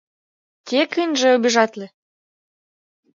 [0.67, 1.87] Тек ынже обижатле!